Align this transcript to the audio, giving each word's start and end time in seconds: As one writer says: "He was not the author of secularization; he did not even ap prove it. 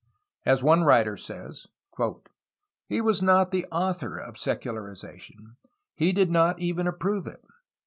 As 0.47 0.63
one 0.63 0.81
writer 0.83 1.15
says: 1.15 1.67
"He 2.87 3.01
was 3.01 3.21
not 3.21 3.51
the 3.51 3.67
author 3.71 4.17
of 4.17 4.35
secularization; 4.35 5.57
he 5.95 6.11
did 6.11 6.31
not 6.31 6.59
even 6.59 6.87
ap 6.87 6.97
prove 6.99 7.27
it. 7.27 7.45